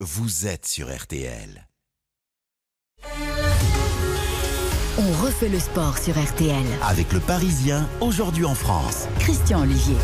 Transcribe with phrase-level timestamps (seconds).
[0.00, 1.66] vous êtes sur RTL.
[4.98, 6.66] On refait le sport sur RTL.
[6.82, 9.08] Avec le Parisien, aujourd'hui en France.
[9.18, 9.96] Christian Olivier.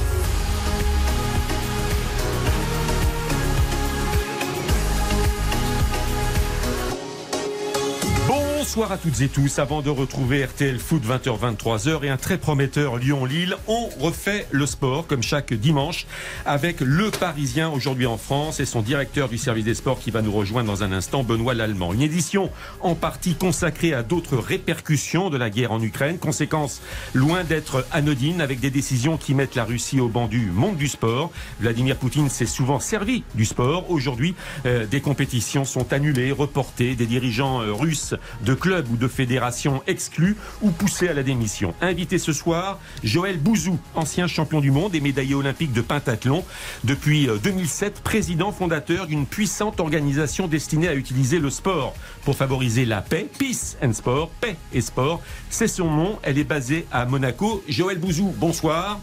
[8.75, 9.59] Bonsoir à toutes et tous.
[9.59, 15.07] Avant de retrouver RTL Foot 20h-23h et un très prometteur Lyon-Lille, on refait le sport
[15.07, 16.07] comme chaque dimanche
[16.47, 20.23] avec le Parisien aujourd'hui en France et son directeur du service des sports qui va
[20.23, 21.93] nous rejoindre dans un instant, Benoît Lallemand.
[21.93, 22.51] Une édition
[22.81, 26.81] en partie consacrée à d'autres répercussions de la guerre en Ukraine, conséquences
[27.13, 30.89] loin d'être anodines avec des décisions qui mettent la Russie au banc du monde du
[30.89, 31.31] sport.
[31.61, 33.91] Vladimir Poutine s'est souvent servi du sport.
[33.91, 38.15] Aujourd'hui, euh, des compétitions sont annulées, reportées, des dirigeants euh, russes
[38.47, 41.75] de clubs ou de fédérations exclus ou poussés à la démission.
[41.81, 46.45] Invité ce soir, Joël Bouzou, ancien champion du monde et médaillé olympique de pentathlon.
[46.85, 51.95] Depuis 2007, euh, président fondateur d'une puissante organisation destinée à utiliser le sport
[52.25, 53.29] pour favoriser la paix.
[53.37, 55.21] Peace and Sport, paix et sport.
[55.51, 56.19] C'est son nom.
[56.23, 57.65] Elle est basée à Monaco.
[57.69, 59.01] Joël Bouzou, bonsoir.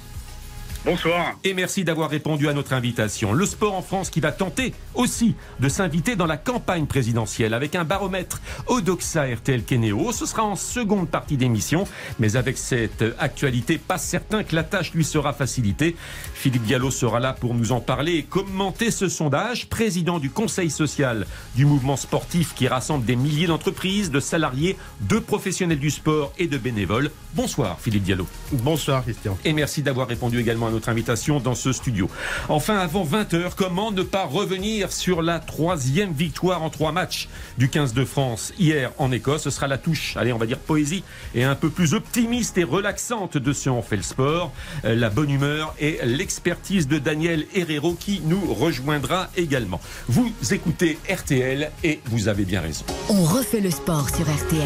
[0.85, 1.37] Bonsoir.
[1.43, 3.33] Et merci d'avoir répondu à notre invitation.
[3.33, 7.75] Le sport en France qui va tenter aussi de s'inviter dans la campagne présidentielle avec
[7.75, 10.13] un baromètre Odoxa RTL Kenéo.
[10.13, 11.85] Ce sera en seconde partie d'émission,
[12.17, 15.97] mais avec cette actualité, pas certain que la tâche lui sera facilitée.
[16.33, 19.67] Philippe Diallo sera là pour nous en parler et commenter ce sondage.
[19.67, 25.19] Président du Conseil social du mouvement sportif qui rassemble des milliers d'entreprises, de salariés, de
[25.19, 27.11] professionnels du sport et de bénévoles.
[27.35, 28.27] Bonsoir Philippe Diallo.
[28.53, 29.37] Bonsoir Christian.
[29.43, 32.09] Et merci d'avoir répondu également notre invitation dans ce studio.
[32.47, 37.69] Enfin, avant 20h, comment ne pas revenir sur la troisième victoire en trois matchs du
[37.69, 39.43] 15 de France hier en Écosse?
[39.43, 41.03] Ce sera la touche, allez, on va dire poésie,
[41.35, 44.51] et un peu plus optimiste et relaxante de ce On fait le sport.
[44.85, 49.79] Euh, la bonne humeur et l'expertise de Daniel Herrero qui nous rejoindra également.
[50.07, 52.85] Vous écoutez RTL et vous avez bien raison.
[53.09, 54.65] On refait le sport sur RTL.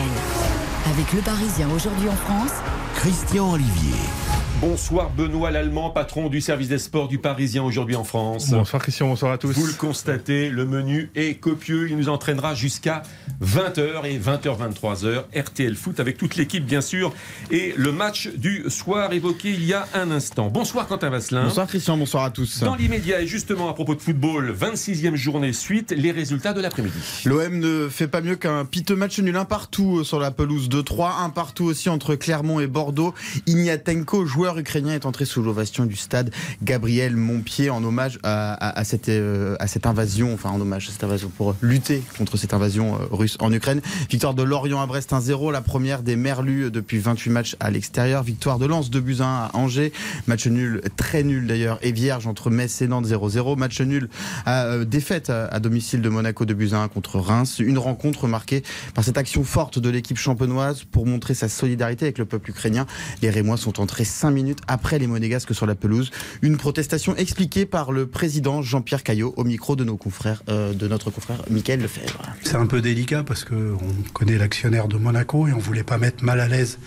[0.92, 2.54] Avec le Parisien aujourd'hui en France,
[2.96, 4.23] Christian Olivier.
[4.66, 8.50] Bonsoir Benoît Lallemand, patron du service des sports du Parisien aujourd'hui en France.
[8.50, 9.52] Bonsoir Christian, bonsoir à tous.
[9.52, 11.90] Vous le constatez, le menu est copieux.
[11.90, 13.04] Il nous entraînera jusqu'à
[13.44, 15.26] 20h et 20h, 23h.
[15.38, 17.14] RTL Foot avec toute l'équipe, bien sûr.
[17.52, 20.48] Et le match du soir évoqué il y a un instant.
[20.48, 21.44] Bonsoir Quentin Vasselin.
[21.44, 22.64] Bonsoir Christian, bonsoir à tous.
[22.64, 26.96] Dans l'immédiat et justement à propos de football, 26e journée suite, les résultats de l'après-midi.
[27.26, 31.22] L'OM ne fait pas mieux qu'un piteux match nul, un partout sur la pelouse 2-3,
[31.22, 33.14] un partout aussi entre Clermont et Bordeaux.
[33.46, 36.32] Ignatenko, joueur ukrainien est entré sous l'ovation du stade
[36.64, 41.04] Gabriel Montpied en hommage à, cette, euh, à cette invasion, enfin en hommage à cette
[41.04, 43.82] invasion pour lutter contre cette invasion euh, russe en Ukraine.
[44.10, 48.24] Victoire de Lorient à Brest 1-0, la première des Merlus depuis 28 matchs à l'extérieur.
[48.24, 49.92] Victoire de Lens 2 buts 1 à Angers.
[50.28, 53.58] Match nul, très nul d'ailleurs, et vierge entre Metz et Nantes 0-0.
[53.58, 54.10] Match nul
[54.48, 57.60] euh, défaite à, domicile de Monaco 2 buts 1 contre Reims.
[57.60, 62.18] Une rencontre marquée par cette action forte de l'équipe champenoise pour montrer sa solidarité avec
[62.18, 62.86] le peuple ukrainien.
[63.22, 66.12] Les Rémois sont entrés 5 minutes après les Monégasques sur la pelouse.
[66.42, 70.88] Une protestation expliquée par le président Jean-Pierre Caillot au micro de nos confrères, euh, de
[70.88, 72.22] notre confrère Mickaël Lefebvre.
[72.44, 73.78] C'est un peu délicat parce qu'on
[74.14, 76.80] connaît l'actionnaire de Monaco et on voulait pas mettre mal à l'aise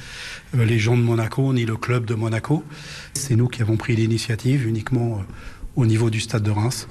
[0.57, 2.65] euh, les gens de Monaco ni le club de Monaco.
[3.15, 5.23] C'est nous qui avons pris l'initiative uniquement euh,
[5.77, 6.89] au niveau du stade de Reims,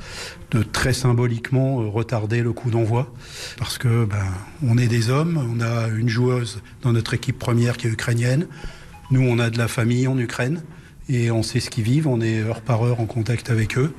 [0.51, 3.11] de très symboliquement retarder le coup d'envoi,
[3.57, 4.25] parce que ben,
[4.63, 8.47] on est des hommes, on a une joueuse dans notre équipe première qui est ukrainienne,
[9.11, 10.63] nous, on a de la famille en Ukraine
[11.09, 13.93] et on sait ce qu'ils vivent, on est heure par heure en contact avec eux.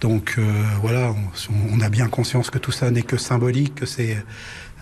[0.00, 0.42] Donc euh,
[0.80, 1.12] voilà,
[1.50, 4.16] on, on, a bien conscience que tout ça n'est que symbolique, que c'est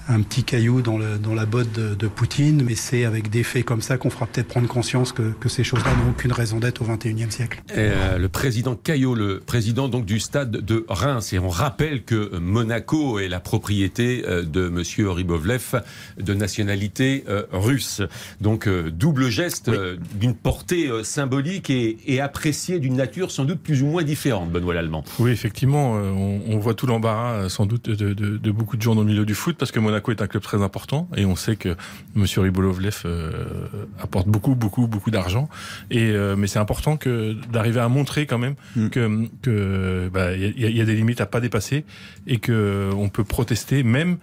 [0.08, 3.64] un petit caillou dans, le, dans la botte de, Poutine, mais c'est avec des faits
[3.64, 6.80] comme ça qu'on fera peut-être prendre conscience que, que ces choses-là n'ont aucune raison d'être
[6.82, 7.62] au XXIe siècle.
[7.76, 12.38] Euh, le président Caillot, le président donc du stade de Reims, et on rappelle que
[12.38, 15.82] Monaco est la propriété euh, de Monsieur Ribovlev,
[16.18, 18.00] de nationalité euh, russe.
[18.40, 19.70] Donc double geste
[20.18, 24.74] d'une portée symbolique et, et apprécié d'une nature sans doute plus ou moins différente, Benoît
[24.74, 25.04] Lallemand.
[25.18, 28.94] Oui, effectivement, on, on voit tout l'embarras sans doute de, de, de, beaucoup de gens
[28.94, 31.24] dans le milieu du foot parce que Monaco Monaco est un club très important et
[31.24, 31.70] on sait que
[32.16, 32.24] M.
[32.36, 33.32] Ribolovlev euh,
[34.00, 35.48] apporte beaucoup, beaucoup, beaucoup d'argent.
[35.90, 38.88] Et euh, mais c'est important que d'arriver à montrer quand même mm.
[38.90, 41.84] que que bah, y, y, a des limites à pas dépasser
[42.26, 44.18] et que on peut protester même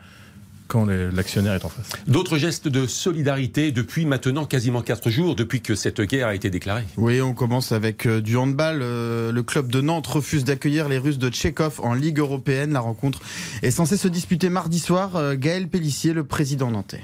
[0.67, 1.89] quand l'actionnaire est en face.
[2.07, 6.50] D'autres gestes de solidarité depuis maintenant quasiment 4 jours, depuis que cette guerre a été
[6.50, 6.83] déclarée.
[6.97, 8.79] Oui, on commence avec euh, du handball.
[8.81, 12.73] Euh, le club de Nantes refuse d'accueillir les Russes de Tchekhov en Ligue européenne.
[12.73, 13.19] La rencontre
[13.62, 15.15] est censée se disputer mardi soir.
[15.15, 17.01] Euh, Gaël Pellissier, le président nantais.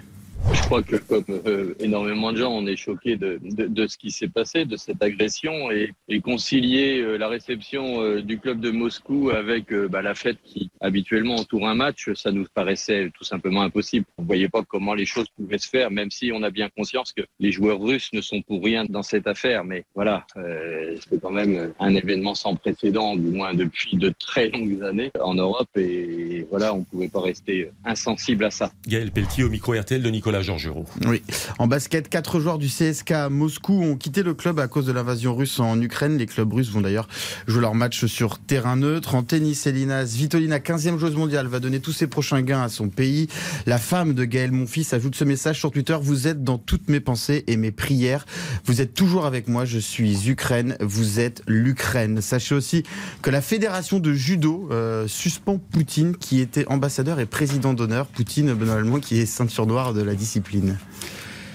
[0.72, 4.30] Crois que comme euh, énormément de gens, on est choqué de, de, ce qui s'est
[4.30, 5.92] passé, de cette agression et,
[6.22, 11.36] concilier euh, la réception euh, du club de Moscou avec bah, la fête qui habituellement
[11.36, 14.06] entoure un match, ça nous paraissait tout simplement impossible.
[14.18, 16.70] On ne voyait pas comment les choses pouvaient se faire, même si on a bien
[16.70, 19.66] conscience que les joueurs russes ne sont pour rien dans cette affaire.
[19.66, 24.82] Mais voilà, c'est quand même un événement sans précédent, du moins depuis de très longues
[24.84, 25.70] années en Europe.
[25.76, 28.72] Et voilà, on ne pouvait pas rester insensible à ça.
[28.88, 30.44] Gaël Pelletier au micro RTL de Nicolas
[31.06, 31.22] Oui.
[31.60, 35.36] En basket, quatre joueurs du CSK Moscou ont quitté le club à cause de l'invasion
[35.36, 36.18] russe en Ukraine.
[36.18, 37.08] Les clubs russes vont d'ailleurs
[37.48, 39.16] jouer leur match sur terrain neutre.
[39.16, 42.90] En tennis, Elina Svitolina, 15e joueuse mondiale, va donner tous ses prochains gains à son
[42.90, 43.28] pays.
[43.66, 45.98] La femme de Gaël Monfils ajoute ce message sur Twitter.
[46.02, 48.26] Vous êtes dans toutes mes pensées et mes prières.
[48.66, 49.66] Vous êtes toujours avec moi.
[49.66, 50.76] Je suis Ukraine.
[50.80, 52.22] Vous êtes l'Ukraine.
[52.22, 52.84] Sachez aussi
[53.22, 58.08] que la fédération de judo euh, suspend Poutine, qui était ambassadeur et président d'honneur.
[58.08, 60.51] Poutine, Benoît Allemand, qui est ceinture noire de la discipline.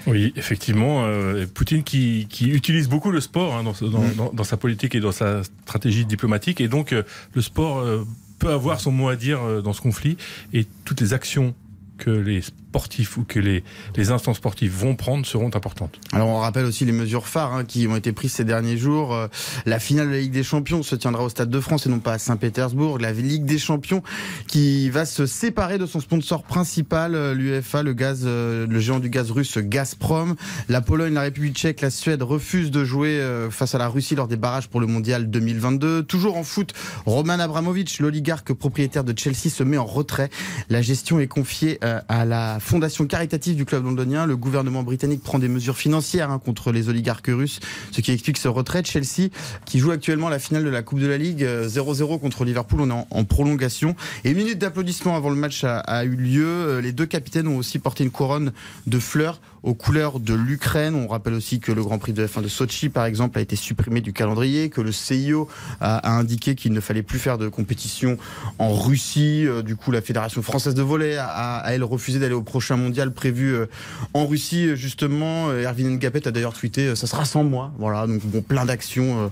[0.07, 4.95] Oui, effectivement, euh, Poutine qui, qui, utilise beaucoup le sport hein, dans, dans, sa politique
[4.95, 7.03] et dans sa stratégie diplomatique, et donc euh,
[7.33, 8.05] le sport euh,
[8.39, 10.15] peut avoir son mot à dire dans ce conflit,
[10.53, 11.53] et toutes les actions
[11.97, 12.41] que les
[12.77, 13.63] sportifs ou que les,
[14.11, 15.99] instances sportives vont prendre seront importantes.
[16.13, 19.15] Alors on rappelle aussi les mesures phares hein, qui ont été prises ces derniers jours.
[19.15, 19.27] Euh,
[19.65, 21.99] la finale de la Ligue des Champions se tiendra au Stade de France et non
[21.99, 22.99] pas à Saint-Pétersbourg.
[22.99, 24.03] La Ligue des Champions
[24.45, 29.31] qui va se séparer de son sponsor principal, euh, l'UEFA, euh, le géant du gaz
[29.31, 30.35] russe Gazprom.
[30.69, 33.19] La Pologne, la République tchèque, la Suède refusent de jouer
[33.49, 36.03] face à la Russie lors des barrages pour le Mondial 2022.
[36.03, 36.73] Toujours en foot,
[37.05, 40.29] Roman Abramovich, l'oligarque propriétaire de Chelsea, se met en retrait.
[40.69, 44.25] La gestion est confiée à la fondation caritative du club londonien.
[44.25, 47.59] Le gouvernement britannique prend des mesures financières hein, contre les oligarques russes,
[47.91, 49.29] ce qui explique ce retrait de Chelsea,
[49.65, 52.81] qui joue actuellement la finale de la Coupe de la Ligue 0-0 contre Liverpool.
[52.81, 53.95] On est en, prolongation.
[54.23, 56.79] Et une minute d'applaudissement avant le match a, a, eu lieu.
[56.79, 58.51] Les deux capitaines ont aussi porté une couronne
[58.85, 60.95] de fleurs aux couleurs de l'Ukraine.
[60.95, 63.57] On rappelle aussi que le Grand Prix de F1 de Sochi, par exemple, a été
[63.57, 65.49] supprimé du calendrier, que le CIO
[65.81, 68.17] a, indiqué qu'il ne fallait plus faire de compétition
[68.59, 69.45] en Russie.
[69.45, 73.11] Euh, du coup, la Fédération française de volley a, elle refusé d'aller au prochain mondial
[73.11, 73.65] prévu euh,
[74.13, 75.49] en Russie, justement.
[75.49, 77.73] Euh, Erwin Ngapet a d'ailleurs tweeté ça sera sans moi.
[77.77, 79.29] Voilà, donc bon, plein d'actions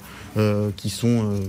[0.76, 1.40] qui sont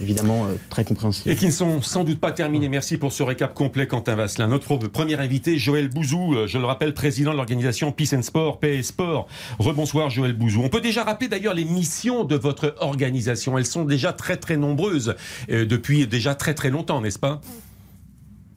[0.00, 1.30] évidemment très compréhensibles.
[1.30, 2.68] Et qui ne sont sans doute pas terminées.
[2.68, 4.46] Merci pour ce récap complet, Quentin Vasselin.
[4.46, 8.76] Notre premier invité, Joël Bouzou, je le rappelle, président de l'organisation Peace and Sport, Paix
[8.76, 9.28] et Sport.
[9.58, 10.62] Rebonsoir Joël Bouzou.
[10.62, 13.56] On peut déjà rappeler d'ailleurs les missions de votre organisation.
[13.56, 15.16] Elles sont déjà très très nombreuses
[15.50, 17.40] euh, depuis déjà très très longtemps, n'est-ce pas?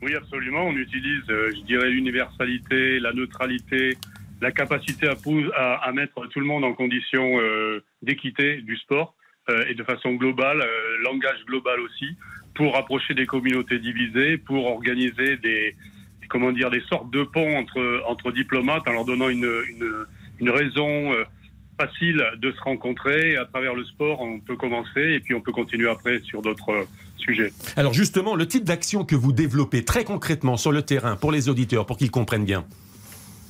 [0.02, 0.64] Oui, absolument.
[0.64, 3.98] On utilise, euh, je dirais, l'universalité, la neutralité,
[4.42, 9.16] la capacité à, mettre tout le monde en condition euh, d'équité du sport
[9.68, 10.64] et de façon globale,
[11.04, 12.06] langage global aussi,
[12.54, 15.76] pour rapprocher des communautés divisées, pour organiser des
[16.30, 20.06] comment dire, des sortes de ponts entre, entre diplomates en leur donnant une, une,
[20.40, 21.24] une raison euh,
[21.80, 23.36] facile de se rencontrer.
[23.36, 26.72] À travers le sport, on peut commencer et puis on peut continuer après sur d'autres
[26.72, 26.86] euh,
[27.18, 27.52] sujets.
[27.76, 31.50] Alors justement, le type d'action que vous développez très concrètement sur le terrain pour les
[31.50, 32.66] auditeurs, pour qu'ils comprennent bien?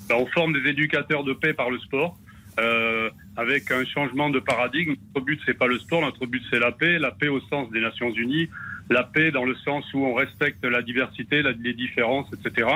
[0.08, 2.18] Ben, on forme des éducateurs de paix par le sport.
[2.60, 4.96] Euh, avec un changement de paradigme.
[5.16, 7.00] Notre but, c'est pas le sport, notre but, c'est la paix.
[7.00, 8.50] La paix au sens des Nations Unies,
[8.90, 12.68] la paix dans le sens où on respecte la diversité, les différences, etc.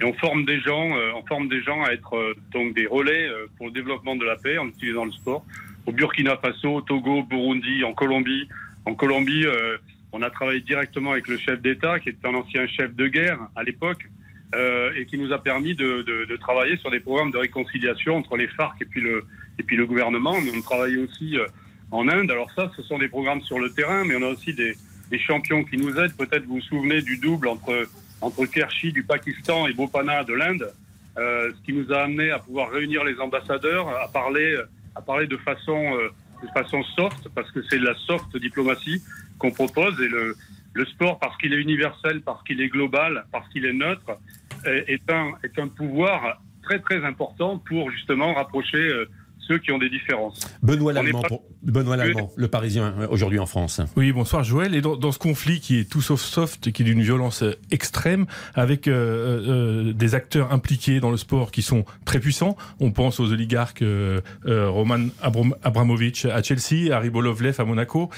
[0.00, 2.86] Et on forme des gens, euh, on forme des gens à être euh, donc des
[2.86, 5.44] relais euh, pour le développement de la paix en utilisant le sport.
[5.86, 8.48] Au Burkina Faso, Togo, Burundi, en Colombie.
[8.84, 9.76] En Colombie, euh,
[10.12, 13.38] on a travaillé directement avec le chef d'État, qui était un ancien chef de guerre
[13.56, 14.08] à l'époque,
[14.54, 18.16] euh, et qui nous a permis de, de, de, travailler sur des programmes de réconciliation
[18.16, 19.24] entre les FARC et puis le,
[19.58, 20.40] et puis le gouvernement.
[20.40, 21.46] Mais on travaille aussi euh,
[21.90, 22.30] en Inde.
[22.30, 24.74] Alors ça, ce sont des programmes sur le terrain, mais on a aussi des,
[25.10, 26.16] des champions qui nous aident.
[26.16, 27.88] Peut-être vous vous souvenez du double entre,
[28.20, 30.70] entre Kershi du Pakistan et Bopana de l'Inde,
[31.18, 34.56] euh, ce qui nous a amené à pouvoir réunir les ambassadeurs, à parler,
[34.94, 36.08] à parler de façon, euh,
[36.42, 39.02] de façon soft, parce que c'est la soft diplomatie
[39.38, 40.36] qu'on propose et le,
[40.74, 44.18] le sport, parce qu'il est universel, parce qu'il est global, parce qu'il est neutre,
[44.64, 49.08] est un, est un pouvoir très très important pour justement rapprocher euh,
[49.48, 50.38] ceux qui ont des différences.
[50.62, 51.36] Benoît Lallemand, pas...
[51.62, 53.80] Benoît Lallemand le Parisien euh, aujourd'hui en France.
[53.96, 54.74] Oui, bonsoir Joël.
[54.74, 57.54] Et dans, dans, ce conflit qui est tout sauf soft, qui est d'une violence euh,
[57.70, 62.92] extrême, avec euh, euh, des acteurs impliqués dans le sport qui sont très puissants, on
[62.92, 68.10] pense aux oligarques euh, Roman Abram Abramovich à Chelsea, à Ribolovlev à Monaco.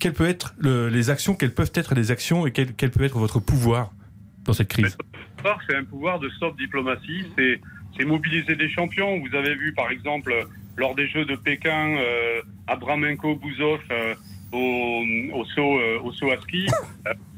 [0.00, 3.04] Quelles peuvent être le, les actions, quelles peuvent être les actions et quel, quel peut
[3.04, 3.92] être votre pouvoir
[4.44, 4.98] dans cette crise?
[5.68, 9.20] C'est un pouvoir de soft diplomatie, c'est mobiliser des champions.
[9.20, 10.32] Vous avez vu, par exemple,
[10.76, 14.14] lors des Jeux de Pékin, euh, Abramenko, Bouzov euh,
[14.52, 15.02] au,
[15.32, 16.66] au, saut, euh, au saut à ski.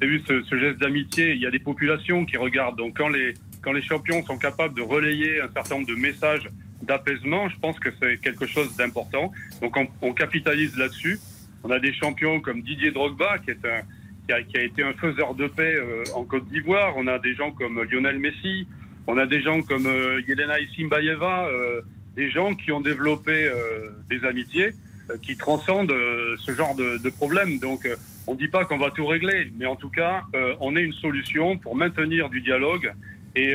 [0.00, 1.33] Vu ce, ce geste d'amitié.
[1.33, 2.78] Il y a des populations qui regardent.
[2.78, 6.49] Donc, quand les, quand les champions sont capables de relayer un certain nombre de messages
[6.83, 9.33] d'apaisement, je pense que c'est quelque chose d'important.
[9.61, 11.19] Donc on, on capitalise là-dessus.
[11.64, 13.81] On a des champions comme Didier Drogba, qui, est un,
[14.26, 16.95] qui, a, qui a été un faiseur de paix euh, en Côte d'Ivoire.
[16.97, 18.69] On a des gens comme Lionel Messi.
[19.09, 21.81] On a des gens comme euh, Yelena Isimbayeva, euh,
[22.16, 24.70] des gens qui ont développé euh, des amitiés
[25.11, 27.58] euh, qui transcendent euh, ce genre de, de problème.
[27.58, 27.87] Donc
[28.26, 30.25] on ne dit pas qu'on va tout régler, mais en tout cas,
[30.61, 32.92] on est une solution pour maintenir du dialogue
[33.37, 33.54] et,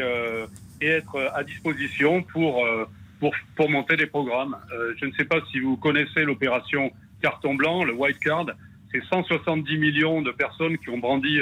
[0.80, 2.66] et être à disposition pour,
[3.20, 4.56] pour, pour monter des programmes.
[4.98, 8.46] Je ne sais pas si vous connaissez l'opération carton blanc, le white card.
[8.94, 11.38] C'est 170 millions de personnes qui ont brandi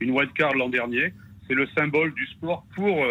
[0.00, 1.12] une white card l'an dernier.
[1.46, 3.04] C'est le symbole du sport pour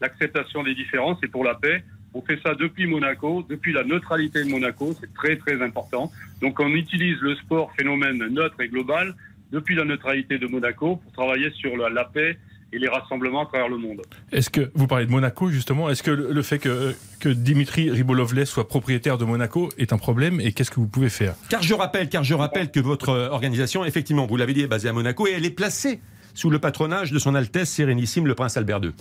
[0.00, 1.82] l'acceptation des différences et pour la paix.
[2.16, 6.10] On fait ça depuis Monaco, depuis la neutralité de Monaco, c'est très très important.
[6.40, 9.14] Donc on utilise le sport phénomène neutre et global
[9.52, 12.38] depuis la neutralité de Monaco pour travailler sur la, la paix
[12.72, 14.00] et les rassemblements à travers le monde.
[14.32, 17.90] Est-ce que vous parlez de Monaco justement Est-ce que le le fait que, que Dimitri
[17.90, 21.34] Ribolovlev soit propriétaire de Monaco est un problème et qu'est-ce que vous pouvez faire?
[21.50, 24.68] Car je rappelle, car je rappelle que votre euh, organisation, effectivement, vous l'avez dit, est
[24.68, 26.00] basée à Monaco et elle est placée
[26.32, 28.92] sous le patronage de son Altesse Sérénissime le Prince Albert II.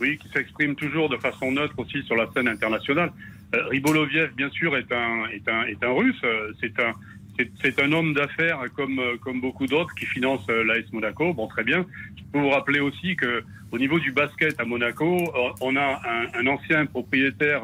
[0.00, 3.12] Oui, qui s'exprime toujours de façon neutre aussi sur la scène internationale.
[3.54, 6.20] Euh, Riboloviev, bien sûr, est un, est un, est un russe.
[6.24, 6.92] Euh, C'est un,
[7.38, 11.32] c'est- c'est un homme d'affaires comme, euh, comme beaucoup d'autres qui finance euh, l'AS Monaco.
[11.32, 11.86] Bon, très bien.
[12.16, 15.16] Je peux vous rappeler aussi que au niveau du basket à Monaco,
[15.60, 17.62] on a un, un ancien propriétaire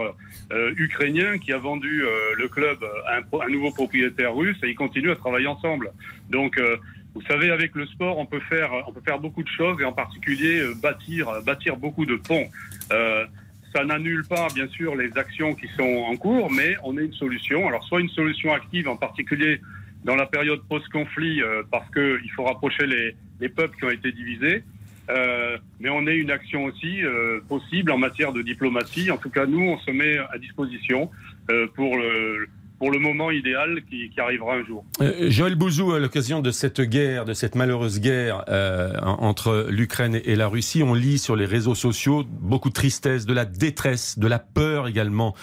[0.52, 4.68] euh, ukrainien qui a vendu euh, le club à un, un nouveau propriétaire russe et
[4.70, 5.90] ils continuent à travailler ensemble.
[6.30, 6.76] Donc, euh,
[7.14, 9.84] vous savez, avec le sport, on peut faire, on peut faire beaucoup de choses et
[9.84, 12.48] en particulier euh, bâtir, bâtir beaucoup de ponts.
[12.92, 13.26] Euh,
[13.74, 17.12] ça n'annule pas, bien sûr, les actions qui sont en cours, mais on est une
[17.14, 17.68] solution.
[17.68, 19.60] Alors, soit une solution active, en particulier
[20.04, 24.12] dans la période post-conflit, euh, parce qu'il faut rapprocher les, les peuples qui ont été
[24.12, 24.64] divisés.
[25.10, 29.10] Euh, mais on est une action aussi euh, possible en matière de diplomatie.
[29.10, 31.10] En tout cas, nous, on se met à disposition
[31.50, 32.48] euh, pour le,
[32.82, 34.84] pour le moment idéal qui, qui arrivera un jour.
[35.00, 39.68] Euh, Joël Bouzou, à l'occasion de cette guerre, de cette malheureuse guerre euh, en- entre
[39.70, 43.44] l'Ukraine et la Russie, on lit sur les réseaux sociaux beaucoup de tristesse, de la
[43.44, 45.36] détresse, de la peur également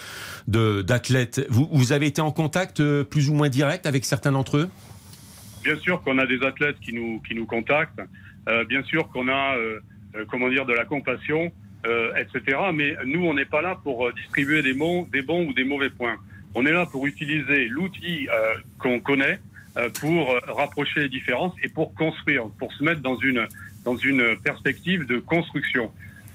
[0.48, 1.46] de- d'athlètes.
[1.48, 4.68] Vous, vous avez été en contact euh, plus ou moins direct avec certains d'entre eux?
[5.64, 8.02] Bien sûr qu'on a des athlètes qui nous, qui nous contactent,
[8.68, 9.54] bien sûr qu'on a,
[10.30, 11.52] comment dire, de la compassion,
[12.18, 12.58] etc.
[12.74, 15.90] Mais nous, on n'est pas là pour distribuer des, bons, des bons ou des mauvais
[15.90, 16.16] points.
[16.54, 19.38] On est là pour utiliser l'outil euh, qu'on connaît
[19.76, 23.46] euh, pour euh, rapprocher les différences et pour construire, pour se mettre dans une,
[23.84, 25.92] dans une perspective de construction,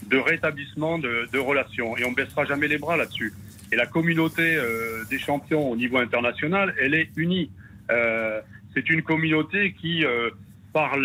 [0.07, 1.97] de rétablissement de, de relations.
[1.97, 3.33] Et on baissera jamais les bras là-dessus.
[3.71, 7.51] Et la communauté euh, des champions au niveau international, elle est unie.
[7.91, 8.39] Euh,
[8.73, 10.29] c'est une communauté qui, euh,
[10.71, 10.95] par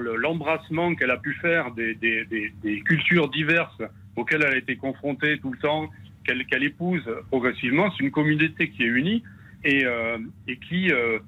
[0.00, 3.82] l'embrassement qu'elle a pu faire des, des- des- des cultures diverses
[4.16, 5.90] auxquelles elle a été confrontée tout le temps,
[6.28, 9.22] qu'elle qu'elle épouse progressivement, c'est une communauté qui est unie
[9.64, 11.18] et, euh, et qui euh,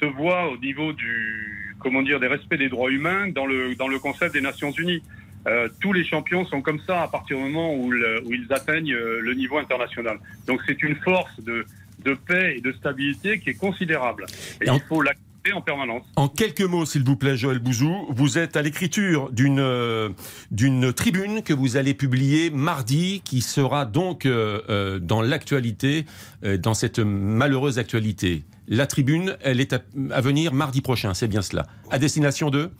[0.00, 3.88] se voit au niveau du comment dire des respects des droits humains dans le dans
[3.88, 5.02] le concept des Nations Unies.
[5.46, 8.48] Euh, tous les champions sont comme ça à partir du moment où, le- où ils
[8.52, 8.96] atteignent
[9.28, 10.16] le niveau international.
[10.48, 11.64] Donc c'est une force de,
[12.04, 14.26] de paix et de stabilité qui est considérable.
[14.60, 16.02] Et Et en- il faut l'accepter en permanence.
[16.16, 20.10] En quelques mots, s'il vous plaît, Joël Bouzou, vous êtes à l'écriture d'une euh,
[20.50, 26.04] d'une tribune que vous allez publier mardi, qui sera donc euh, euh, dans l'actualité,
[26.44, 28.44] euh, dans cette malheureuse actualité.
[28.68, 31.66] La tribune, elle est à, à venir mardi prochain, c'est bien cela.
[31.90, 32.70] À destination de?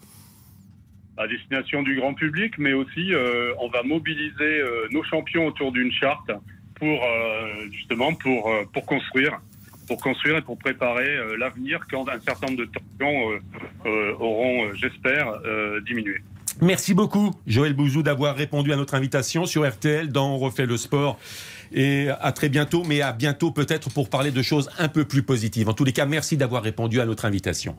[1.16, 3.12] À destination du grand public, mais aussi
[3.58, 6.30] on va mobiliser nos champions autour d'une charte
[6.74, 6.98] pour
[7.72, 9.40] justement pour pour construire,
[9.86, 13.38] pour construire et pour préparer euh, l'avenir quand un certain nombre de tensions euh,
[13.86, 16.16] euh, auront, euh, j'espère, euh, diminué.
[16.62, 20.78] Merci beaucoup, Joël Bouzou, d'avoir répondu à notre invitation sur RTL dans On refait le
[20.78, 21.18] sport.
[21.72, 25.22] Et à très bientôt, mais à bientôt peut-être pour parler de choses un peu plus
[25.22, 25.68] positives.
[25.68, 27.76] En tous les cas, merci d'avoir répondu à notre invitation.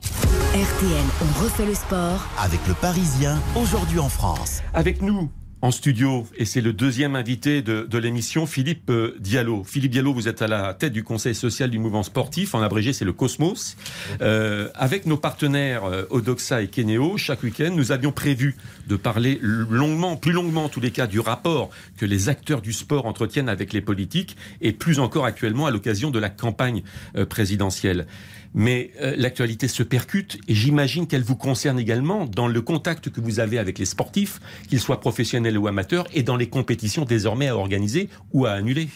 [0.54, 2.28] RTL, on refait le sport.
[2.38, 4.62] Avec le Parisien, aujourd'hui en France.
[4.74, 5.28] Avec nous
[5.60, 9.64] en studio, et c'est le deuxième invité de, l'émission, Philippe euh, Diallo.
[9.64, 12.92] Philippe Diallo, vous êtes à la tête du conseil social du mouvement sportif, en abrégé
[12.92, 13.76] c'est le Cosmos.
[14.20, 19.40] Euh, avec nos partenaires euh, Odoxa et Kenéo, chaque week-end, nous avions prévu de parler
[19.42, 23.48] longuement, plus longuement en tous les cas, du rapport que les acteurs du sport entretiennent
[23.48, 26.82] avec les politiques, et plus encore actuellement à l'occasion de la campagne
[27.28, 28.06] présidentielle.
[28.54, 33.20] Mais euh, l'actualité se percute et j'imagine qu'elle vous concerne également dans le contact que
[33.20, 37.48] vous avez avec les sportifs, qu'ils soient professionnels ou amateurs, et dans les compétitions désormais
[37.48, 38.88] à organiser ou à annuler.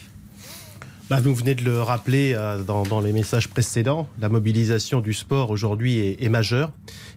[1.13, 5.51] Bah, Vous venez de le rappeler euh, dans, les messages précédents, la mobilisation du sport
[5.51, 6.73] aujourd'hui est, majeure.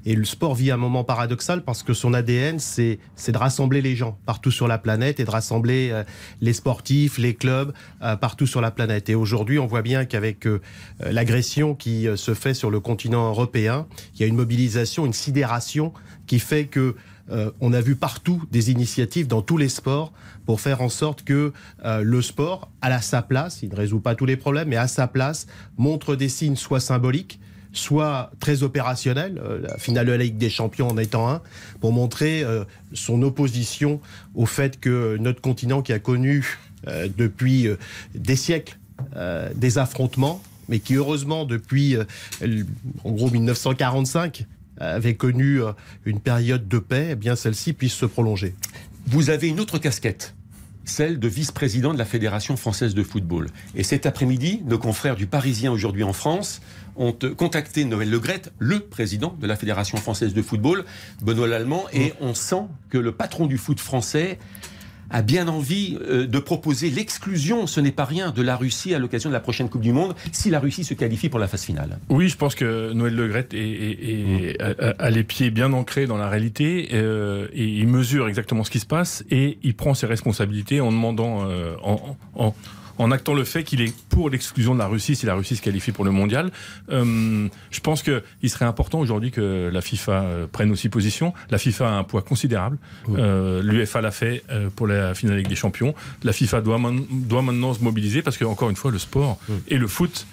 [0.05, 2.99] Et le sport vit un moment paradoxal parce que son ADN, c'est
[3.29, 6.03] de rassembler les gens partout sur la planète et de rassembler euh,
[6.41, 7.71] les sportifs, les clubs
[8.01, 9.07] euh, partout sur la planète.
[9.09, 10.45] Et aujourd'hui, on voit bien qu'avec
[10.99, 15.93] l'agression qui se fait sur le continent européen, il y a une mobilisation, une sidération
[16.27, 16.95] qui fait que
[17.31, 20.13] euh, on a vu partout des initiatives dans tous les sports
[20.45, 21.53] pour faire en sorte que
[21.83, 24.87] euh, le sport, à sa place, il ne résout pas tous les problèmes, mais à
[24.87, 27.39] sa place, montre des signes soit symboliques,
[27.73, 31.41] soit très opérationnels, euh, la finale de la Ligue des Champions en étant un,
[31.81, 32.43] pour montrer
[32.93, 33.99] son opposition
[34.35, 36.57] au fait que notre continent qui a connu
[37.17, 37.67] depuis
[38.13, 38.77] des siècles
[39.55, 41.97] des affrontements, mais qui heureusement depuis
[43.03, 44.45] en gros 1945
[44.79, 45.59] avait connu
[46.05, 48.55] une période de paix, eh bien celle-ci puisse se prolonger.
[49.07, 50.35] Vous avez une autre casquette
[50.85, 53.49] celle de vice-président de la Fédération française de football.
[53.75, 56.61] Et cet après-midi, nos confrères du Parisien aujourd'hui en France
[56.95, 60.85] ont contacté Noël Legrette, le président de la Fédération française de football,
[61.21, 64.39] Benoît Lallemand, et on sent que le patron du foot français
[65.15, 68.99] a bien envie euh, de proposer l'exclusion, ce n'est pas rien, de la Russie à
[68.99, 71.63] l'occasion de la prochaine Coupe du Monde, si la Russie se qualifie pour la phase
[71.63, 71.99] finale.
[72.09, 76.05] Oui, je pense que Noël Legrette est, est, est, a, a, les pieds bien ancrés
[76.05, 79.93] dans la réalité, euh, et il mesure exactement ce qui se passe, et il prend
[79.93, 82.53] ses responsabilités en demandant, euh, en, en en
[83.11, 85.91] actant le fait qu'il est pour l'exclusion de la Russie si la Russie se qualifie
[85.91, 86.51] pour le mondial.
[86.91, 91.33] Euh, je pense qu'il serait important aujourd'hui que la FIFA euh, prenne aussi position.
[91.49, 92.77] La FIFA a un poids considérable.
[93.07, 93.19] Oui.
[93.19, 94.43] Euh, L'UEFA l'a fait
[94.75, 95.93] pour la finale Ligue des Champions.
[96.23, 96.79] La FIFA doit,
[97.11, 99.55] doit maintenant se mobiliser parce que, encore une fois, le sport oui.
[99.67, 100.25] et le foot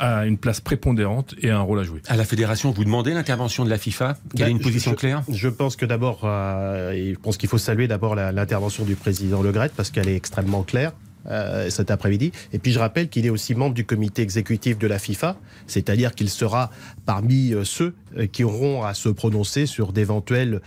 [0.00, 2.00] a une place prépondérante et un rôle à jouer.
[2.08, 4.16] À la fédération, vous demandez l'intervention de la FIFA?
[4.34, 5.22] Quelle bah, est une position je, claire?
[5.28, 9.52] Je pense que d'abord, euh, je pense qu'il faut saluer d'abord l'intervention du président Le
[9.52, 10.92] Gret parce qu'elle est extrêmement claire
[11.26, 12.32] euh, cet après-midi.
[12.52, 15.36] Et puis je rappelle qu'il est aussi membre du comité exécutif de la FIFA,
[15.66, 16.70] c'est-à-dire qu'il sera
[17.04, 20.60] parmi euh, ceux euh, qui auront à se prononcer sur d'éventuelles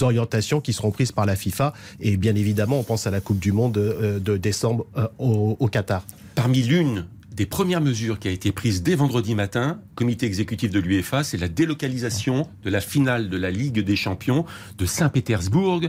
[0.00, 1.72] orientations qui seront prises par la FIFA.
[2.00, 4.86] Et bien évidemment, on pense à la Coupe du Monde de, décembre
[5.18, 6.04] au, au Qatar.
[6.34, 7.06] Parmi l'une
[7.36, 11.36] des premières mesures qui a été prise dès vendredi matin, comité exécutif de l'UEFA, c'est
[11.36, 14.46] la délocalisation de la finale de la Ligue des Champions
[14.78, 15.82] de Saint-Pétersbourg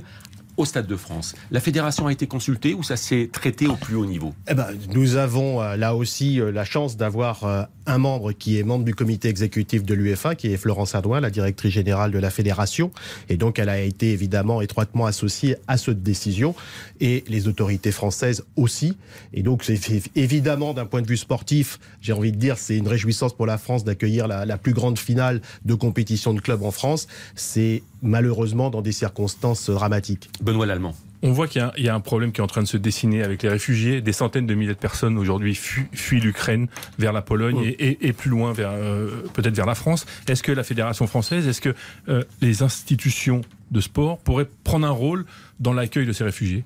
[0.57, 1.35] au Stade de France.
[1.51, 4.33] La fédération a été consultée ou ça s'est traité au plus haut niveau?
[4.49, 8.59] Eh ben, Nous avons euh, là aussi euh, la chance d'avoir euh, un membre qui
[8.59, 12.19] est membre du comité exécutif de l'UEFA, qui est Florence Ardouin, la directrice générale de
[12.19, 12.91] la fédération.
[13.29, 16.53] Et donc, elle a été évidemment étroitement associée à cette décision
[16.99, 18.97] et les autorités françaises aussi.
[19.33, 19.69] Et donc,
[20.15, 23.57] évidemment d'un point de vue sportif, j'ai envie de dire, c'est une réjouissance pour la
[23.57, 27.07] France d'accueillir la, la plus grande finale de compétition de club en France.
[27.35, 30.29] C'est malheureusement dans des circonstances dramatiques.
[30.41, 30.95] Benoît Lallemand.
[31.23, 33.23] On voit qu'il y, y, a un problème qui est en train de se dessiner
[33.23, 34.01] avec les réfugiés.
[34.01, 36.67] Des centaines de milliers de personnes aujourd'hui fuient, fuient l'Ukraine
[36.99, 40.05] vers la Pologne et, et, et, plus loin vers euh, peut-être vers la France.
[40.27, 41.73] Est-ce que la fédération française, est-ce que
[42.07, 45.25] euh, les institutions de sport pourraient prendre un rôle
[45.59, 46.63] dans l'accueil de ces réfugiés?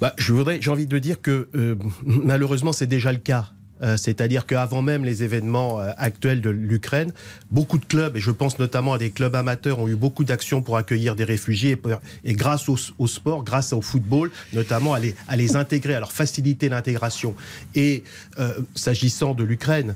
[0.00, 3.50] Bah, je voudrais, j'ai envie de dire que euh, malheureusement c'est déjà le cas.
[3.82, 7.12] Euh, c'est-à-dire qu'avant même les événements euh, actuels de l'Ukraine,
[7.50, 10.62] beaucoup de clubs, et je pense notamment à des clubs amateurs, ont eu beaucoup d'actions
[10.62, 11.80] pour accueillir des réfugiés
[12.24, 15.00] et, grâce au, sport, grâce au football, notamment à
[15.36, 17.34] les, intégrer, à leur faciliter l'intégration.
[17.74, 18.04] Et
[18.38, 19.94] euh, s'agissant de l'Ukraine,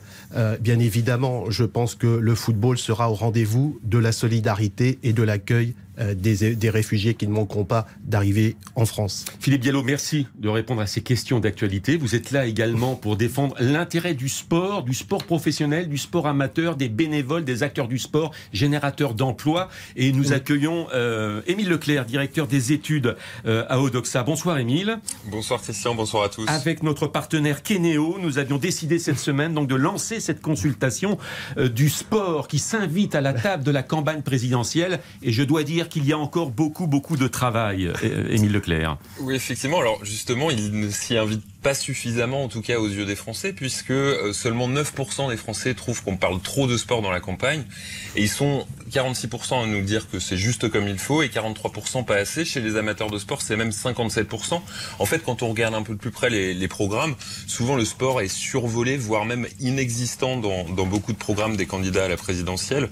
[0.60, 5.22] bien évidemment, je pense que le football sera au rendez-vous de la solidarité et de
[5.22, 9.24] l'accueil des, des, réfugiés qui ne manqueront pas d'arriver en France.
[9.40, 11.96] Philippe Diallo, merci de répondre à ces questions d'actualité.
[11.96, 16.76] Vous êtes là également pour défendre l'intérêt du sport, du sport professionnel, du sport amateur,
[16.76, 19.68] des bénévoles, des acteurs du sport, générateurs d'emplois.
[19.96, 20.34] Et nous oui.
[20.34, 24.22] accueillons euh, Émile Leclerc, directeur des études euh, à Odoxa.
[24.22, 24.98] Bonsoir Émile.
[25.30, 26.46] Bonsoir Christian, bonsoir à tous.
[26.48, 31.18] Avec notre partenaire Kenéo, nous avions décidé cette semaine donc de lancer cette consultation
[31.56, 35.00] euh, du sport qui s'invite à la table de la campagne présidentielle.
[35.22, 37.92] Et je dois dire qu'il y a encore beaucoup, beaucoup de travail,
[38.30, 38.98] Émile Leclerc.
[39.20, 39.80] Oui, effectivement.
[39.80, 43.52] Alors, justement, il ne s'y invite pas suffisamment, en tout cas aux yeux des Français,
[43.52, 47.64] puisque euh, seulement 9% des Français trouvent qu'on parle trop de sport dans la campagne.
[48.14, 52.04] Et ils sont 46% à nous dire que c'est juste comme il faut et 43%
[52.04, 52.44] pas assez.
[52.44, 54.60] Chez les amateurs de sport, c'est même 57%.
[55.00, 57.16] En fait, quand on regarde un peu de plus près les, programmes,
[57.48, 62.08] souvent le sport est survolé, voire même inexistant dans, beaucoup de programmes des candidats à
[62.08, 62.88] la présidentielle.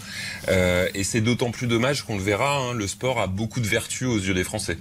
[0.49, 3.69] Euh, et c'est d'autant plus dommage qu'on le verra, hein, le sport a beaucoup de
[3.69, 4.79] vertus aux yeux des Français.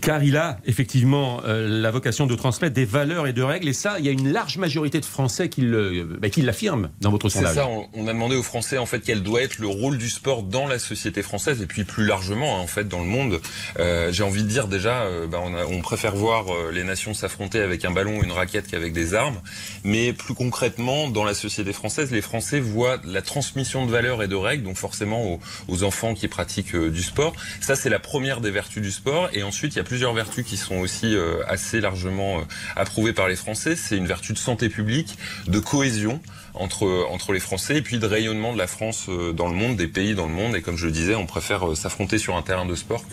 [0.00, 3.68] Car il a effectivement euh, la vocation de transmettre des valeurs valeurs et de règles.
[3.68, 7.28] Et ça, il y a une large majorité de Français qui bah, l'affirment dans votre
[7.28, 7.50] sondage.
[7.50, 10.10] C'est ça, on, a demandé aux Français en fait quel doit être le rôle du
[10.10, 13.40] sport dans la société française et puis plus largement en fait dans le monde.
[13.78, 16.84] Euh, j'ai envie de dire déjà, euh, bah, on, a, on, préfère voir euh, les
[16.84, 19.40] nations s'affronter avec un ballon ou une raquette qu'avec des armes.
[19.84, 24.28] Mais plus concrètement, dans la société française, les Français voient la transmission de valeurs et
[24.28, 27.34] de règles, donc forcément aux, aux enfants qui pratiquent du sport.
[27.60, 29.28] Ça, c'est la première des vertus du sport.
[29.32, 31.14] Et ensuite, il y a plusieurs vertus qui sont aussi
[31.46, 32.42] assez largement
[32.76, 33.76] approuvées par les Français.
[33.76, 36.20] C'est une vertu de santé publique, de cohésion
[36.54, 39.76] entre, entre les Français et puis de rayonnement de la France euh, dans le monde,
[39.76, 40.54] des pays dans le monde.
[40.56, 43.04] Et comme je le disais, on préfère euh, s'affronter sur un terrain de sport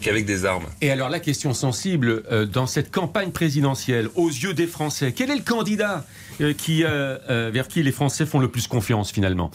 [0.00, 0.66] qu'avec des armes.
[0.80, 5.30] Et alors la question sensible, euh, dans cette campagne présidentielle, aux yeux des Français, quel
[5.30, 6.04] est le candidat
[6.56, 9.50] qui, vers qui les Français font le plus confiance finalement?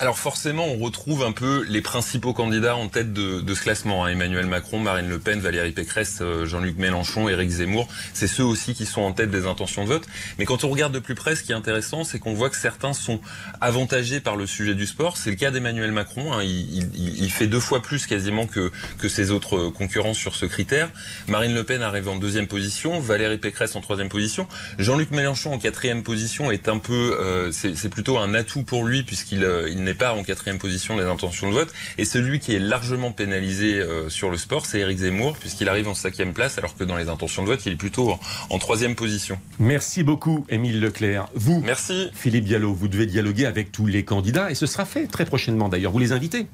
[0.00, 4.04] Alors forcément, on retrouve un peu les principaux candidats en tête de, ce classement.
[4.04, 4.10] Hein.
[4.10, 7.88] Emmanuel Macron, Marine Le Pen, Valérie Pécresse, euh, Jean-Luc Mélenchon, Éric Zemmour.
[8.14, 10.06] C'est ceux aussi qui sont en tête des intentions de vote.
[10.38, 12.56] Mais quand on regarde de plus près, ce qui est intéressant, c'est qu'on voit que
[12.56, 13.20] certains sont
[13.60, 15.16] avantagés par le sujet du sport.
[15.16, 16.32] C'est le cas d'Emmanuel Macron.
[16.32, 16.42] Hein.
[16.44, 20.90] Il, fait deux fois plus quasiment que, que ses autres concurrents sur ce critère.
[21.26, 24.46] Marine Le Pen arrive en deuxième position, Valérie Pécresse en troisième position.
[24.78, 29.02] Jean-Luc Mélenchon en quatrième position est un peu, euh, c'est plutôt un atout pour lui
[29.02, 31.72] puisqu'il euh, n'est pas en quatrième position des intentions de vote.
[31.96, 35.88] Et celui qui est largement pénalisé euh, sur le sport, c'est Éric Zemmour, puisqu'il arrive
[35.88, 38.18] en cinquième place, alors que dans les intentions de vote, il est plutôt
[38.50, 39.38] en, troisième position.
[39.58, 41.28] Merci beaucoup, Émile Leclerc.
[41.34, 42.10] Vous, Merci.
[42.12, 45.68] Philippe Diallo, vous devez dialoguer avec tous les candidats, et ce sera fait très prochainement
[45.68, 45.92] d'ailleurs.
[45.92, 46.46] Vous les invitez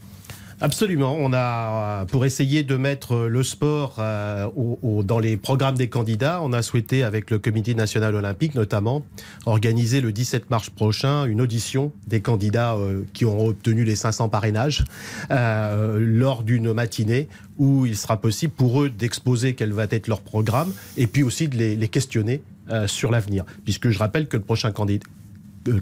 [0.64, 1.14] Absolument.
[1.20, 4.48] On a, pour essayer de mettre le sport euh,
[5.02, 9.04] dans les programmes des candidats, on a souhaité, avec le Comité national olympique notamment,
[9.44, 14.30] organiser le 17 mars prochain une audition des candidats euh, qui ont obtenu les 500
[14.30, 14.84] parrainages
[15.30, 20.22] euh, lors d'une matinée où il sera possible pour eux d'exposer quel va être leur
[20.22, 22.42] programme et puis aussi de les, les questionner
[22.86, 23.44] sur l'avenir.
[23.64, 25.04] Puisque je rappelle que le prochain candidat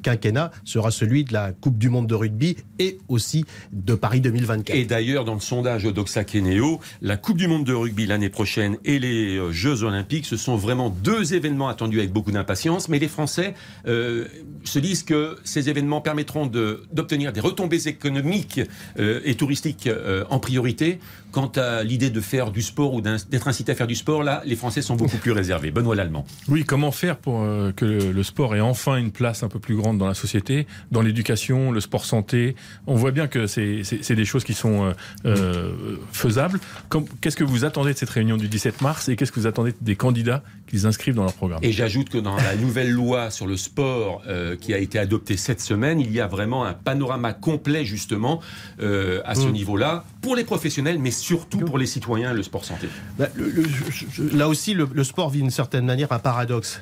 [0.03, 4.77] quinquennat sera celui de la Coupe du Monde de rugby et aussi de Paris 2024.
[4.77, 8.77] Et d'ailleurs, dans le sondage d'Oxa Keneo, la Coupe du Monde de rugby l'année prochaine
[8.85, 12.89] et les euh, Jeux Olympiques, ce sont vraiment deux événements attendus avec beaucoup d'impatience.
[12.89, 13.55] Mais les Français
[13.87, 14.27] euh,
[14.65, 18.61] se disent que ces événements permettront d'obtenir des retombées économiques
[18.99, 19.89] euh, et touristiques
[20.31, 20.99] en priorité.
[21.31, 24.43] Quant à l'idée de faire du sport ou d'être incité à faire du sport, là,
[24.45, 25.71] les Français sont beaucoup plus réservés.
[25.71, 26.27] Benoît Lallemand.
[26.49, 27.41] Oui, comment faire pour
[27.75, 31.03] que le sport ait enfin une place un peu plus grande dans la société, dans
[31.03, 32.55] l'éducation, le sport santé.
[32.87, 34.93] On voit bien que c'est des choses qui sont euh,
[35.27, 36.61] euh, faisables.
[37.21, 39.75] Qu'est-ce que vous attendez de cette réunion du 17 mars et qu'est-ce que vous attendez
[39.81, 41.61] des candidats qu'ils inscrivent dans leur programme?
[41.63, 45.37] Et j'ajoute que dans la nouvelle loi sur le sport euh, qui a été adoptée
[45.37, 48.41] cette semaine, il y a vraiment un panorama complet justement
[48.79, 49.53] à ce mm.
[49.53, 52.89] niveau-là pour les professionnels, mais surtout pour les citoyens, le sport santé.
[53.19, 53.29] Bah,
[54.33, 56.81] là aussi, le sport vit d'une certaine manière un paradoxe.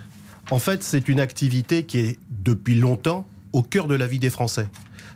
[0.51, 4.31] En fait, c'est une activité qui est depuis longtemps au cœur de la vie des
[4.31, 4.67] Français.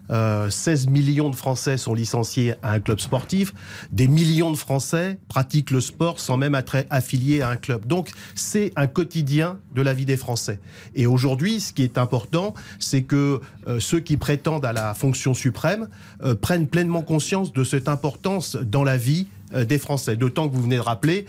[0.09, 3.53] 16 euh, millions de Français sont licenciés à un club sportif.
[3.90, 7.87] Des millions de Français pratiquent le sport sans même être affiliés à un club.
[7.87, 10.61] Donc, c'est un quotidien de la vie des Français.
[10.94, 15.35] Et aujourd'hui, ce qui est important, c'est que euh, ceux qui prétendent à la fonction
[15.35, 15.88] suprême
[16.23, 20.16] euh, prennent pleinement conscience de cette importance dans la vie des Français.
[20.16, 21.27] D'autant que vous venez de rappeler,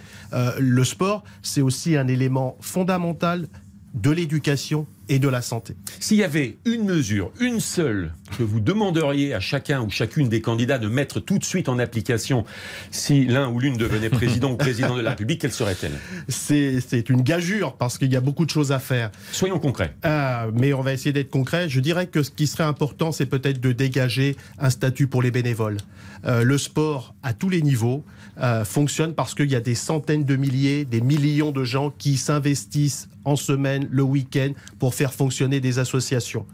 [0.57, 3.47] le sport, c'est aussi un élément fondamental
[3.95, 5.75] de l'éducation et de la santé.
[5.99, 10.41] S'il y avait une mesure, une seule, que vous demanderiez à chacun ou chacune des
[10.41, 12.43] candidats de mettre tout de suite en application
[12.91, 15.93] si l'un ou l'une devenait président ou président de la République, quelle serait-elle?
[16.27, 19.11] C'est une gageure parce qu'il y a beaucoup de choses à faire.
[19.31, 19.95] Soyons concrets.
[20.05, 21.69] Euh, mais on va essayer d'être concret.
[21.69, 25.31] Je dirais que ce qui serait important, c'est peut-être de dégager un statut pour les
[25.31, 25.77] bénévoles.
[26.25, 28.03] Euh, le sport à tous les niveaux
[28.41, 32.17] euh, fonctionne parce qu'il y a des centaines de milliers, des millions de gens qui
[32.17, 36.45] s'investissent en semaine, le week-end, pour faire fonctionner des associations.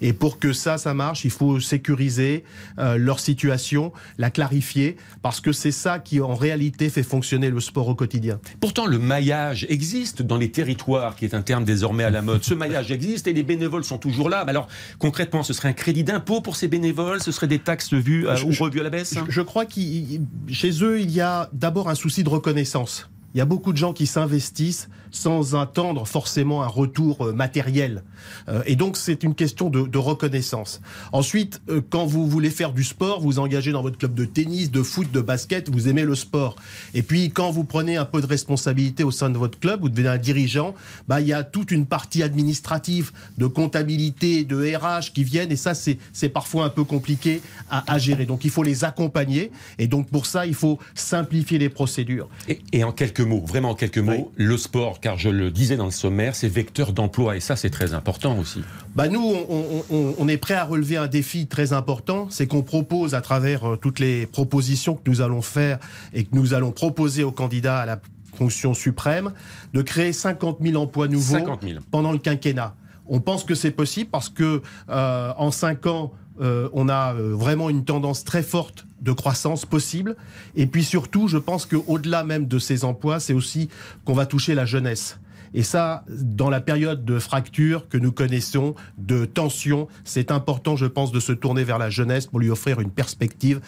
[0.00, 2.44] Et pour que ça, ça marche, il faut sécuriser
[2.78, 7.60] euh, leur situation, la clarifier, parce que c'est ça qui, en réalité, fait fonctionner le
[7.60, 8.40] sport au quotidien.
[8.60, 12.44] Pourtant, le maillage existe dans les territoires, qui est un terme désormais à la mode.
[12.44, 14.44] Ce maillage existe et les bénévoles sont toujours là.
[14.44, 17.22] Mais alors, concrètement, ce serait un crédit d'impôt pour ces bénévoles?
[17.22, 19.14] Ce serait des taxes vues euh, ou revues à la baisse?
[19.28, 19.80] je, crois que
[20.48, 23.08] chez eux, il y a d'abord un souci de reconnaissance.
[23.34, 28.02] Il y a beaucoup de gens qui s'investissent sans attendre forcément un retour euh, matériel.
[28.48, 30.80] Euh, et donc c'est une question de, reconnaissance.
[31.12, 34.70] Ensuite, euh, quand vous voulez faire du sport, vous engagez dans votre club de tennis,
[34.70, 36.56] de foot, de basket, vous aimez le sport.
[36.94, 39.88] Et puis quand vous prenez un peu de responsabilité au sein de votre club, vous
[39.88, 40.74] devenez un dirigeant,
[41.08, 45.56] bah, il y a toute une partie administrative, de comptabilité, de RH qui viennent, et
[45.56, 48.26] ça c'est parfois un peu compliqué à, gérer.
[48.26, 52.28] Donc il faut les accompagner, et donc pour ça il faut simplifier les procédures.
[52.72, 55.76] Et, en quelques quelques mots, vraiment en quelques mots, le sport, car je le disais
[55.76, 58.62] dans le sommaire, c'est vecteur d'emploi et ça c'est très important aussi.
[58.94, 62.62] Bah nous, on, on- on est prêt à relever un défi très important, c'est qu'on
[62.62, 65.78] propose à travers euh, toutes les propositions que nous allons faire
[66.12, 68.00] et que nous allons proposer aux candidats à la
[68.36, 69.32] fonction suprême
[69.74, 71.80] de créer 50 000 emplois nouveaux 50 000.
[71.90, 72.74] pendant le quinquennat.
[73.06, 77.34] On pense que c'est possible parce que euh, en cinq ans, euh, on a euh,
[77.34, 80.16] vraiment une tendance très forte de croissance possible.
[80.56, 83.68] Et puis surtout, je pense qu'au-delà même de ces emplois, c'est aussi
[84.04, 85.18] qu'on va toucher la jeunesse.
[85.54, 90.86] Et ça, dans la période de fracture que nous connaissons, de tension, c'est important, je
[90.86, 93.60] pense, de se tourner vers la jeunesse pour lui offrir une perspective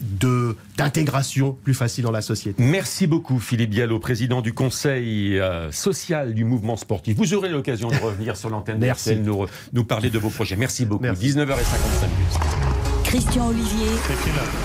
[0.00, 2.62] de d'intégration plus facile dans la société.
[2.62, 7.16] Merci beaucoup Philippe Diallo, président du conseil euh, social du mouvement sportif.
[7.16, 10.56] Vous aurez l'occasion de revenir sur l'antenne de nous, nous parler de vos projets.
[10.56, 11.04] Merci beaucoup.
[11.04, 11.32] Merci.
[11.32, 12.43] 19h55 minutes.
[13.14, 13.86] Christian Olivier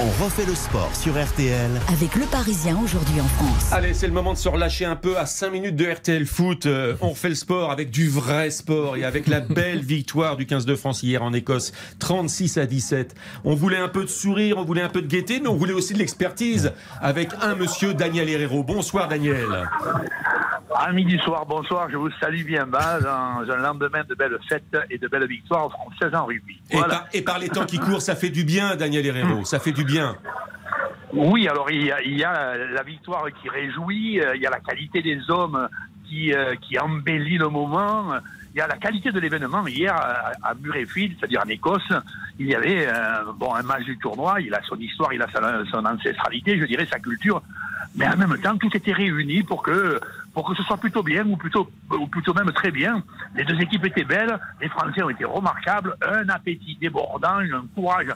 [0.01, 3.71] On refait le sport sur RTL avec Le Parisien aujourd'hui en France.
[3.71, 6.65] Allez, c'est le moment de se relâcher un peu à 5 minutes de RTL Foot.
[6.65, 10.47] Euh, on fait le sport avec du vrai sport et avec la belle victoire du
[10.47, 13.13] 15 de France hier en Écosse, 36 à 17.
[13.43, 15.73] On voulait un peu de sourire, on voulait un peu de gaieté, mais on voulait
[15.73, 18.63] aussi de l'expertise avec un monsieur Daniel Herrero.
[18.63, 19.69] Bonsoir Daniel.
[20.75, 24.77] Amis du soir, bonsoir, je vous salue bien bas dans un lendemain de belles fêtes
[24.91, 26.61] et de belles victoires françaises en rugby.
[26.69, 29.59] Et, par, et par les temps qui courent, ça fait du bien Daniel Herrero, ça
[29.59, 30.15] fait du bien.
[31.11, 34.45] Oui, alors il y, a, il y a la victoire qui réjouit, euh, il y
[34.45, 35.67] a la qualité des hommes
[36.07, 38.13] qui, euh, qui embellit le moment,
[38.53, 39.65] il y a la qualité de l'événement.
[39.65, 41.91] Hier à, Murrayfield, c'est-à-dire en Écosse,
[42.37, 45.27] il y avait euh, bon, un match du tournoi, il a son histoire, il a
[45.71, 47.41] son ancestralité, je dirais sa culture,
[47.95, 49.99] mais en même temps tout était réuni pour que
[50.33, 53.03] pour que ce soit plutôt bien ou plutôt ou plutôt même très bien.
[53.35, 58.13] Les deux équipes étaient belles, les Français ont été remarquables, un appétit débordant, un courage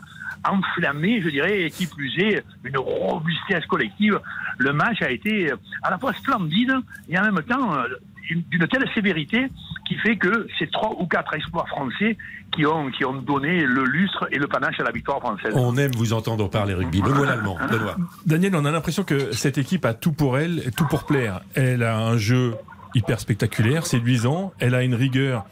[0.47, 4.19] enflammé, je dirais, et qui plus est, une robustesse collective.
[4.57, 6.73] Le match a été à la fois splendide
[7.09, 7.87] et en même temps euh,
[8.29, 9.47] d'une telle sévérité
[9.87, 12.17] qui fait que c'est trois ou quatre exploits français
[12.55, 15.53] qui ont, qui ont donné le lustre et le panache à la victoire française.
[15.55, 17.01] On aime vous entendre parler rugby.
[17.01, 17.95] Benoît Lallemand, Benoît.
[18.25, 21.41] Daniel, on a l'impression que cette équipe a tout pour elle, tout pour plaire.
[21.55, 22.55] Elle a un jeu
[22.95, 24.53] hyper spectaculaire, séduisant.
[24.59, 25.45] Elle a une rigueur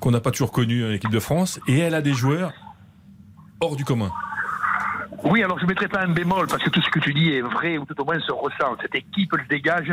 [0.00, 1.60] qu'on n'a pas toujours connue en équipe de France.
[1.66, 2.52] Et elle a des joueurs
[3.60, 4.10] hors du commun.
[5.24, 7.30] Oui, alors je ne mettrai pas un bémol parce que tout ce que tu dis
[7.30, 8.76] est vrai ou tout au moins se ressent.
[8.80, 9.92] Cette équipe elle dégage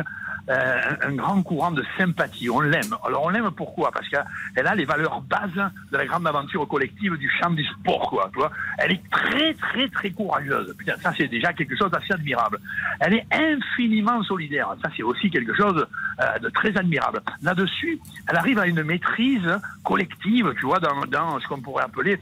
[0.49, 2.49] euh, un, grand courant de sympathie.
[2.49, 2.95] On l'aime.
[3.03, 3.91] Alors on l'aime pourquoi?
[3.91, 8.09] Parce qu'elle a les valeurs bases de la grande aventure collective du champ du sport,
[8.09, 8.29] quoi.
[8.33, 10.75] Tu vois Elle est très, très, très courageuse.
[10.77, 12.59] Putain, ça c'est déjà quelque chose d'assez admirable.
[12.99, 14.75] Elle est infiniment solidaire.
[14.81, 15.85] Ça c'est aussi quelque chose
[16.19, 17.21] euh, de très admirable.
[17.43, 22.19] Là-dessus, elle arrive à une maîtrise collective, tu vois, dans, ce qu'on pourrait appeler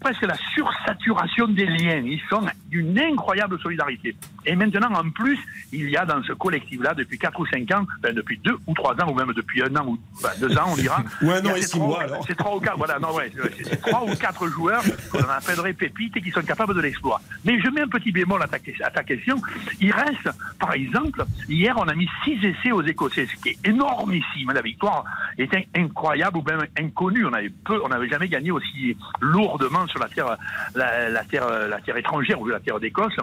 [0.00, 2.02] presque la sursaturation des liens.
[2.04, 4.14] Ils sont d'une incroyable solidarité.
[4.46, 5.38] Et maintenant, en plus,
[5.72, 8.74] il y a dans ce collectif-là, depuis 4 ou 5 ans, ben, depuis 2 ou
[8.74, 9.98] 3 ans, ou même depuis un an ou
[10.40, 11.02] 2 ans, on dira.
[11.22, 12.24] Ou un an et mois, alors.
[12.26, 15.72] C'est 3 ou 4, voilà, non, ouais, c'est- c'est 3 ou 4 joueurs qu'on appellerait
[15.72, 17.20] pépites et qui sont capables de l'exploit.
[17.44, 19.40] Mais je mets un petit bémol à ta, à ta question.
[19.80, 23.58] Il reste, par exemple, hier, on a mis 6 essais aux Écossais, ce qui est
[23.68, 24.52] énormissime.
[24.52, 25.04] La victoire
[25.38, 27.26] est in- incroyable ou même inconnue.
[27.26, 30.36] On avait peu, on n'avait jamais gagné aussi lourdement sur la terre,
[30.74, 33.14] la, la terre, la terre étrangère ou la terre d'Écosse.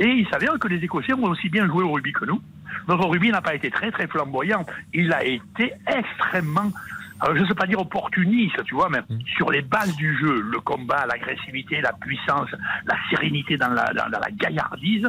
[0.00, 2.40] Et il s'avère que les Écossais ont aussi bien joué au rugby que nous.
[2.88, 4.64] Notre rugby n'a pas été très très flamboyant.
[4.92, 6.72] Il a été extrêmement
[7.20, 9.00] alors, je ne sais pas dire opportuniste, tu vois, mais
[9.36, 12.48] sur les bases du jeu, le combat, l'agressivité, la puissance,
[12.86, 15.06] la sérénité dans la, dans, dans la gaillardise,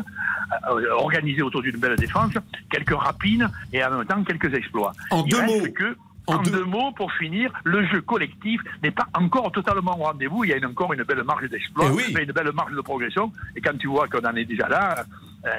[0.70, 2.34] euh, organisée autour d'une belle défense,
[2.70, 4.92] quelques rapines et en même temps quelques exploits.
[5.10, 5.74] En Il deux reste mots.
[5.74, 6.64] que, En en, deux- deux...
[6.66, 10.44] mots, pour finir, le jeu collectif n'est pas encore totalement au rendez-vous.
[10.44, 12.04] Il y a une- encore une belle marge d'exploit, Eh oui.
[12.14, 13.32] mais une belle marge de progression.
[13.56, 15.04] Et quand tu vois qu'on en est déjà là,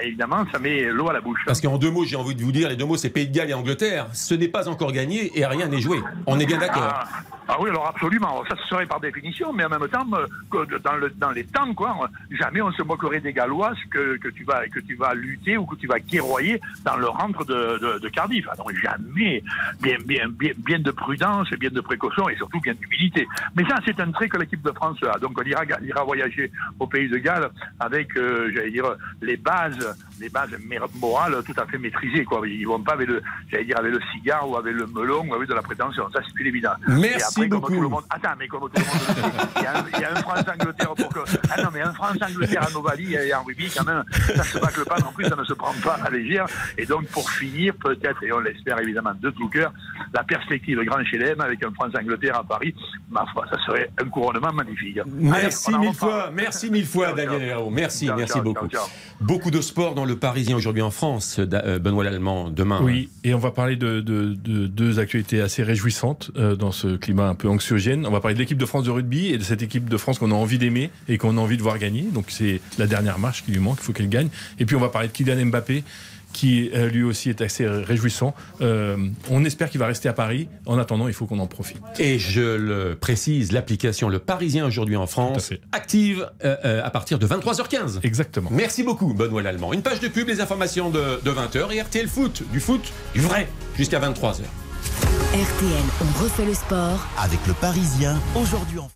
[0.03, 1.41] évidemment, ça met l'eau à la bouche.
[1.47, 3.35] Parce qu'en deux mots, j'ai envie de vous dire, les deux mots, c'est Pays de
[3.35, 4.07] Galles et Angleterre.
[4.13, 5.99] Ce n'est pas encore gagné et rien n'est joué.
[6.27, 6.83] On est bien d'accord.
[6.85, 7.09] Ah,
[7.49, 8.43] ah oui, alors absolument.
[8.49, 11.75] Ça, ce serait par définition, mais en même temps, euh, dans, le, dans les temps,
[11.75, 15.57] quoi, jamais on se moquerait des Gallois que, que, tu vas, que tu vas lutter
[15.57, 18.47] ou que tu vas guerroyer dans le rentre de, de, de Cardiff.
[18.51, 19.43] Ah non, jamais.
[19.81, 23.27] Bien, bien, bien, bien de prudence, bien de précaution et surtout bien d'humilité.
[23.57, 25.19] Mais ça, c'est un trait que l'équipe de France a.
[25.19, 29.72] Donc on ira voyager au pays de Galles avec, euh, j'allais dire, les bases,
[30.21, 32.25] les bases mé- morales tout à fait maîtrisées.
[32.25, 32.47] Quoi.
[32.49, 35.35] Ils vont pas avec le, j'allais dire, avec le cigare ou avec le melon ou
[35.35, 36.09] avec de la prétention.
[36.13, 36.73] Ça, c'est plus évident.
[36.87, 37.75] Merci après, comme beaucoup.
[37.75, 39.63] tout le monde- Attends, mais comme tout le monde le
[39.97, 41.21] il y a un, France-Angleterre pour que.
[41.51, 44.03] Ah non, mais un France-Angleterre en Ovalie et en rugby, quand même,
[44.35, 46.47] ça se bâcle pas non plus, ça ne se prend pas à légère.
[46.79, 49.73] Et donc, pour finir, peut-être, et on l'espère évidemment de tout cœur,
[50.13, 52.75] la perspective Grand Chelem avec un France-Angleterre à Paris,
[53.11, 54.99] ma foi, ça serait un couronnement magnifique.
[55.07, 57.43] Merci Allez, en mille fois, merci mille fois, Daniel.
[57.43, 57.71] Herrero.
[57.71, 58.69] Merci, Ciao, merci ciao, beaucoup.
[58.69, 58.85] ciao.
[59.21, 62.81] Beaucoup de sport dans le le Parisien aujourd'hui en France, euh, Benoît Lallemand, demain.
[62.83, 67.35] Oui, et on va parler de deux actualités assez réjouissantes euh, dans ce climat un
[67.35, 68.05] peu anxiogène.
[68.07, 70.19] On va parler de l'équipe de France de rugby et de cette équipe de France
[70.19, 72.03] qu'on a envie d'aimer et qu'on a envie de voir gagner.
[72.13, 74.29] Donc c'est la dernière marche qui lui manque, il faut qu'elle gagne.
[74.59, 75.83] Et puis on va parler de Kylian Mbappé
[76.33, 78.35] qui euh, lui aussi est assez réjouissant.
[78.61, 78.97] Euh,
[79.31, 80.49] on espère qu'il va rester à Paris.
[80.67, 81.83] En attendant, il faut qu'on en profite.
[81.99, 87.27] Et je le précise, l'application Le Parisien aujourd'hui en France active euh, à partir de
[87.27, 88.01] 23h15.
[88.03, 88.51] Exactement.
[88.53, 89.73] Merci beaucoup, Benoît Lallemand.
[89.73, 93.21] Une page de pub, les informations de, de 20h et RTL Foot, du foot, du
[93.21, 94.43] vrai, jusqu'à 23h.
[95.33, 97.07] RTL, on refait le sport.
[97.19, 98.89] Avec Le Parisien aujourd'hui en